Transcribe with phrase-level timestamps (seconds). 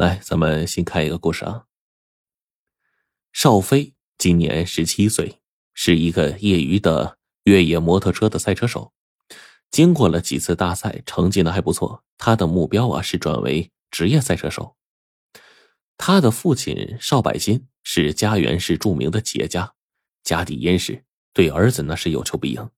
[0.00, 1.66] 来，咱们先看一个故事啊。
[3.34, 5.42] 邵飞今年十七岁，
[5.74, 8.94] 是一个业余的越野摩托车的赛车手。
[9.70, 12.02] 经过了几次大赛，成绩呢还不错。
[12.16, 14.74] 他的目标啊是转为职业赛车手。
[15.98, 19.74] 他的父亲邵百金是家园市著名的企业家，
[20.24, 21.04] 家底殷实，
[21.34, 22.70] 对儿子呢是有求必应。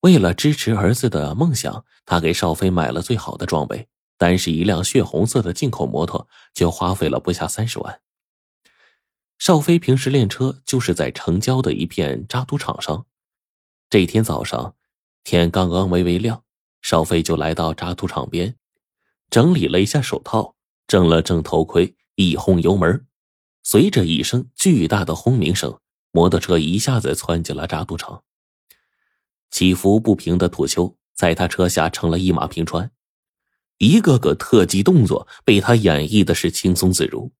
[0.00, 3.86] 为了支持儿子的梦想，他给邵飞买了最好的装备，
[4.16, 8.00] 单是一辆血红色的进口摩托就花费了不下三十万。
[9.38, 13.06] 邵飞平时练车就是在城郊的一片渣土场上。
[13.90, 14.74] 这天早上。
[15.28, 16.44] 天刚刚微微亮，
[16.82, 18.54] 邵飞就来到渣土场边，
[19.28, 20.54] 整理了一下手套，
[20.86, 23.08] 正了正头盔，一轰油门，
[23.64, 25.80] 随着一声巨大的轰鸣声，
[26.12, 28.22] 摩托车一下子窜进了渣土场。
[29.50, 32.92] 起伏不平的土丘在他车下成了一马平川，
[33.78, 37.32] 一个个特技动作被他演绎的是轻松自如。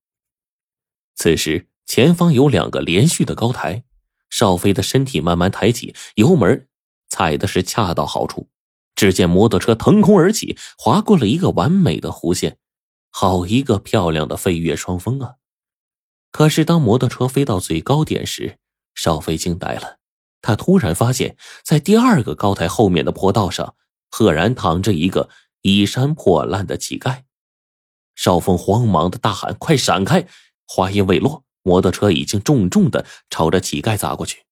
[1.14, 3.84] 此时前方有两个连续的高台，
[4.28, 6.68] 邵飞的身体慢慢抬起，油门。
[7.08, 8.50] 踩的是恰到好处，
[8.96, 12.58] 只见摩托车腾空而起，划过了一个完美的弧线，
[13.10, 15.34] 好一个漂亮的飞跃双峰啊！
[16.32, 18.58] 可是当摩托车飞到最高点时，
[18.92, 19.98] 邵飞惊呆了，
[20.42, 23.76] 他突然发现，在第二个高台后面的坡道上，
[24.10, 25.30] 赫然躺着一个
[25.74, 27.24] 衣衫破烂的乞丐。
[28.14, 30.26] 邵峰慌忙的大喊：“快闪开！”
[30.66, 34.44] 话音未落，摩托车已经重重的朝着乞丐砸过去。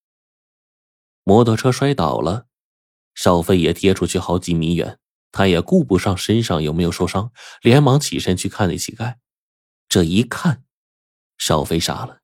[1.23, 2.47] 摩托车摔倒了，
[3.15, 4.99] 邵飞也跌出去好几米远。
[5.33, 9.17] 他也顾不上身上有没有受伤，连忙起身去看那乞丐。
[9.89, 10.65] 这一看，
[11.39, 12.21] 邵飞傻了。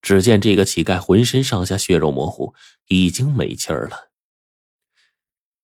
[0.00, 2.54] 只见这个乞丐浑身上下血肉模糊，
[2.86, 4.12] 已经没气儿了。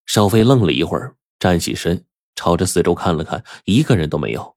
[0.05, 2.05] 邵飞愣了一会儿，站起身，
[2.39, 4.57] 朝着四周看了看，一个人都没有。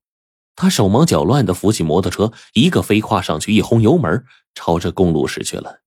[0.56, 5.82] 他手忙脚乱的扶起摩托车，一个飞跨上去，一轰油门，朝着公路驶去了。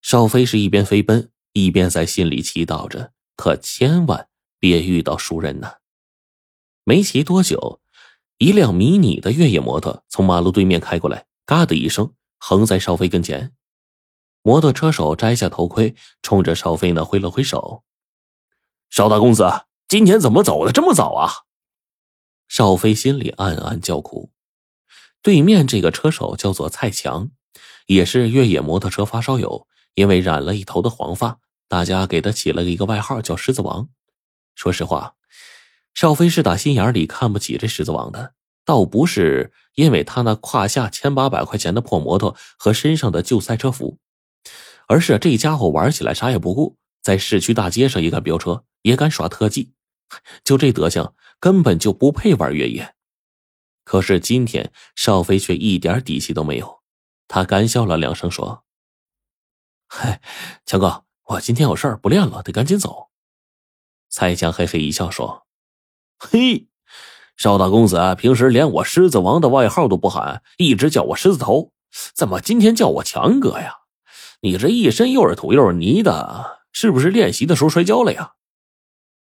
[0.00, 4.28] 邵飞是一边飞奔，一边在心里祈祷着：可千万
[4.58, 5.72] 别遇到熟人呢。
[6.84, 7.82] 没骑多久，
[8.38, 13.52] 一辆迷你的越野摩托从马路对面开过来，嘎的一声横在邵飞跟前。
[14.40, 17.82] 摩托车手摘下头盔，冲着邵飞呢挥了挥手
[18.88, 19.44] ：“邵大公子，
[19.88, 21.32] 今天怎么走的这么早啊？”
[22.46, 24.30] 邵飞心里暗暗叫苦。
[25.22, 27.30] 对面这个车手叫做蔡强，
[27.86, 29.66] 也是越野摩托车发烧友。
[29.94, 33.88] 因为染了一头的黄发，大家给他起了一个外号叫“狮子王”。
[34.54, 35.14] 说实话，
[35.92, 38.34] 邵飞是打心眼里看不起这狮子王的，
[38.64, 43.98] 倒不是因为他那胯下千八百块钱的破摩托和身上的旧赛车服，
[44.86, 49.72] 而是这家伙玩起来啥也不顾，在市区大街上也敢飙车，也敢耍特技，
[50.44, 52.94] 就这德行，根本就不配玩越野。
[53.84, 56.80] 可是今天，邵飞却一点底气都没有，
[57.26, 58.64] 他干笑了两声说。
[59.86, 60.20] 嗨，
[60.66, 63.08] 强哥，我今天有事儿不练了，得赶紧走。
[64.10, 65.46] 蔡强嘿嘿一笑说
[66.18, 66.68] ：“嘿，
[67.36, 71.72] 邵大公子平时连我狮子王的外号都不喊，一直叫我狮子头，
[72.14, 73.76] 怎么今天叫我强哥呀？
[74.40, 78.34] 你这一身又是土又是泥的，是不是练习的时候摔跤了呀？”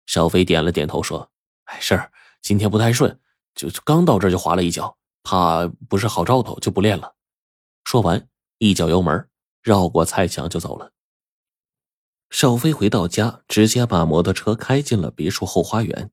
[0.05, 1.31] 邵飞点了点头说
[1.65, 2.09] ：“哎，是，
[2.41, 3.19] 今天不太顺，
[3.55, 7.15] 就刚到这就滑了一跤，怕不是好兆头，就不练了。”
[7.85, 8.27] 说完，
[8.57, 9.29] 一脚油门。
[9.61, 10.91] 绕过蔡强就走了。
[12.29, 16.11] 邵飞回到家，直接把摩托车开进了别墅后花园，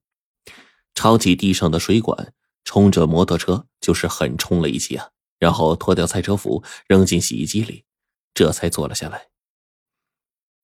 [0.95, 5.11] 抄起地上的水管，冲着摩托车就是狠冲了一气啊！
[5.41, 7.85] 然后脱掉赛车服，扔进洗衣机里，
[8.33, 9.31] 这才坐了下来。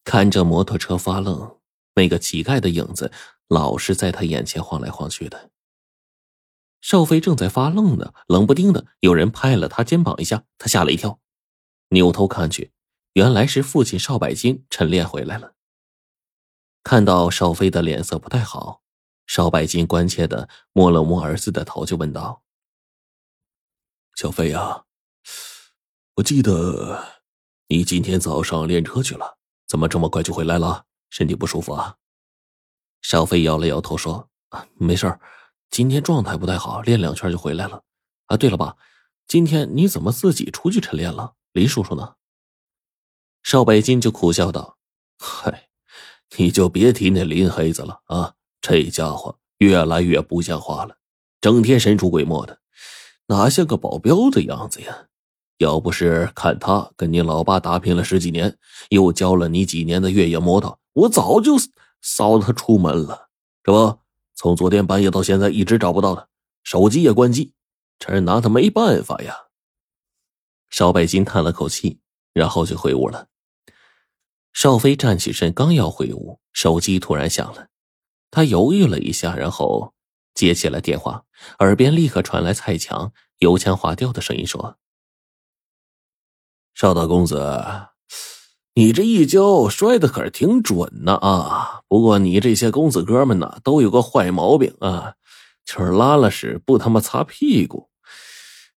[0.05, 1.56] 看着摩托车发愣，
[1.97, 3.11] 那个乞丐的影子
[3.49, 5.51] 老是在他眼前晃来晃去的。
[6.81, 11.19] 邵飞正在发愣呢，冷不丁的有人拍了他肩膀一下，他吓了一跳，
[11.89, 12.71] 扭头看去。
[13.15, 15.55] 原来是父亲邵百金晨练回来了。
[16.85, 18.83] 看到邵飞的脸色不太好，
[19.27, 22.43] 邵百金关切的摸了摸儿子的头，就问道
[24.15, 24.85] ：“小飞呀，
[26.17, 27.23] 我记得
[27.69, 30.85] 你今天早上练车去了，怎么这么快就回来了？
[31.11, 31.97] 身体不舒服啊？”
[33.03, 35.21] 邵飞摇了摇头说：“啊，没事儿，
[35.71, 37.83] 今天状态不太好，练两圈就回来了。
[38.27, 38.77] 啊，对了爸，
[39.29, 41.35] 今天你怎么自己出去晨练了？
[41.53, 42.15] 林叔叔呢？”
[43.45, 44.77] 邵百金就苦笑道
[45.19, 45.69] ：“嗨，
[46.37, 48.35] 你就别提那林黑子了啊！
[48.61, 50.97] 这家伙越来越不像话了，
[51.41, 52.59] 整天神出鬼没的，
[53.27, 55.07] 哪像个保镖的样子呀？
[55.59, 58.59] 要不是看他跟你老爸打拼了十几年，
[58.89, 61.57] 又教了你几年的越野摩托，我早就
[62.01, 63.29] 扫他出门了。
[63.63, 64.01] 这不，
[64.35, 66.29] 从昨天半夜到现在一直找不到他，
[66.63, 67.53] 手机也关机，
[67.99, 69.49] 这是拿他没办法呀。
[70.71, 72.01] 邵百金叹了口气，
[72.33, 73.29] 然后就回屋了。
[74.55, 77.69] 邵飞站起身，刚要回屋，手机突然响了。
[78.31, 79.93] 他犹豫了一下，然后
[80.33, 81.25] 接起了电话，
[81.59, 84.79] 耳边立刻传来蔡强油腔滑调的声音说
[86.75, 87.37] ：“邵大公子，
[88.79, 91.81] 你这一跤摔的可是挺准呢啊！
[91.89, 95.15] 不过你这些公子哥们呢，都有个坏毛病啊，
[95.65, 97.89] 就是拉了屎不他妈擦屁股。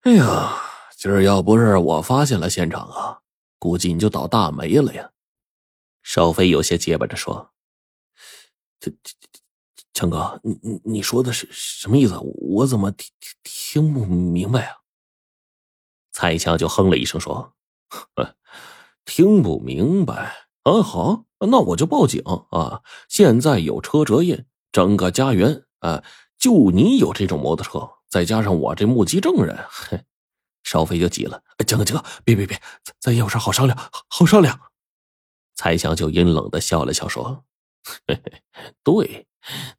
[0.03, 0.55] 哎呀，
[0.95, 3.19] 今儿要不是我发现了现场啊，
[3.59, 5.11] 估计你就倒大霉了呀！”
[6.01, 7.51] 邵飞有些结巴着说
[8.79, 8.93] ：“这。”
[9.93, 12.17] 强哥，你你你说的是什么意思？
[12.21, 13.11] 我怎么听
[13.43, 14.77] 听不明白啊？
[16.13, 17.51] 蔡强就哼了一声说
[19.09, 20.83] ：“听不明白啊？
[20.83, 22.21] 好，那我就报警
[22.51, 22.81] 啊！
[23.09, 26.03] 现在有车辙印，整个家园啊，
[26.37, 29.99] 就你有这种摩托车，再加上我这目击证人，嘿，
[30.63, 31.41] 少飞就急了。
[31.65, 33.75] 强哥，江哥，别别别，咱咱有事好商量，
[34.07, 34.59] 好商量。”
[35.57, 37.43] 蔡强就阴冷的笑了笑说
[38.07, 38.43] ：“嘿嘿，
[38.83, 39.25] 对。”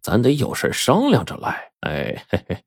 [0.03, 2.65] 咱得有事商量着来，哎，嘿嘿，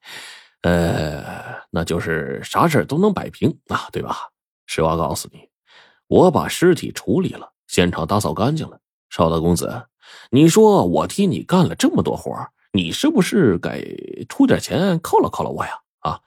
[0.61, 4.29] 呃，那就是啥事都能摆平啊，对吧？
[4.65, 5.49] 实话告诉你，
[6.07, 8.79] 我把尸体处理了，现场打扫干净了。
[9.09, 9.87] 邵大公子，
[10.31, 12.31] 你说我替你干了这么多活
[12.71, 13.79] 你是不是该
[14.27, 15.79] 出点钱犒劳犒劳我呀？
[15.99, 16.19] 啊，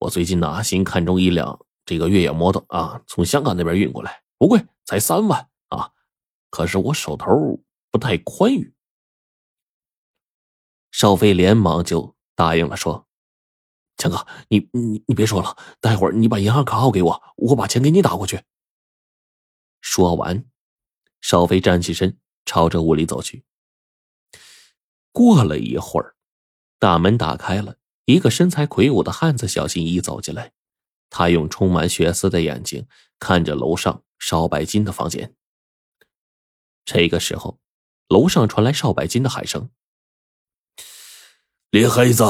[0.00, 5.90] 我最近呢新看中一辆这个越野摩托啊，从香港那边运过来，不贵，才三万啊，
[6.50, 7.60] 可是我手头
[7.92, 8.74] 不太宽裕。
[10.90, 13.06] 邵飞连忙就答应了，说
[13.96, 18.40] ：“强哥，你你你别说了，待会儿你把银行卡号给我，我把钱给你打过去。”
[19.84, 20.46] 说完，
[21.20, 23.44] 邵飞站起身，朝着屋里走去。
[25.12, 26.16] 过了一会儿，
[26.78, 27.76] 大门打开了，
[28.06, 30.52] 一个身材魁梧的汉子小心翼翼走进来，
[31.10, 32.88] 他用充满血丝的眼睛
[33.18, 35.36] 看着楼上邵白金的房间。
[36.86, 37.60] 这个时候，
[38.08, 39.68] 楼上传来邵白金的喊声。
[41.70, 42.24] 林黑子，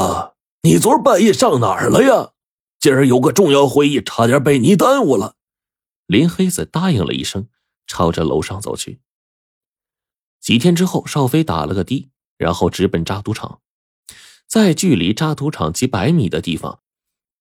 [0.63, 2.33] 你昨儿半夜上哪儿了呀？
[2.79, 5.37] 今儿有个重要会议，差点被你耽误了。
[6.07, 7.49] 林黑子答应了一声，
[7.87, 9.01] 朝着楼上走去。
[10.39, 13.61] 几天之后，邵飞打了个的，然后直奔渣土场。
[14.47, 16.81] 在距离渣土场几百米的地方，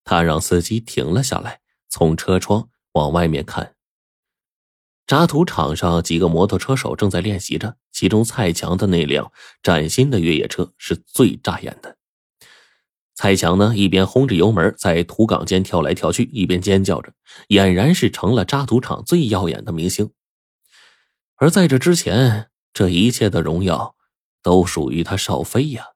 [0.05, 3.77] 他让司机停了下来，从车窗往外面看。
[5.07, 9.31] 渣土场上几个摩托车手正在练习着，其中蔡强的那辆
[9.63, 11.99] 崭新的越野车是最扎眼的。
[13.15, 17.13] 蔡强呢，一边轰着油门在土岗间跳来跳去，一边尖叫着，
[17.49, 20.11] 俨然是成了渣土场最耀眼的明星。
[21.37, 23.95] 而在这之前，这一切的荣耀
[24.43, 25.91] 都属于他邵飞呀。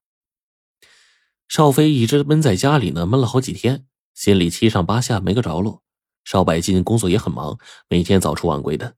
[1.49, 5.83] 邵飞一直闷在家里呢，闷了好几天，心里七上八下，没个着落。
[6.25, 8.95] 邵百金工作也很忙，每天早出晚归的。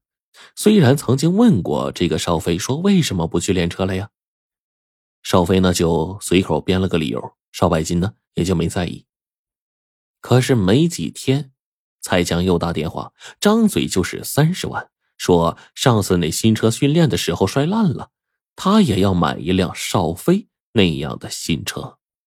[0.55, 4.09] 虽然曾经问过这个邵飞，说为什么不去练车了呀？
[5.23, 9.05] 邵飞呢就随口编了个理由，邵百金呢也就没在意。
[10.19, 11.51] 可是没几天，
[12.01, 18.09] 蔡强又打电话，张嘴就是三十万，说上次那新车训练的时候摔烂了，
[18.55, 21.97] 他也要买一辆邵飞那样的新车。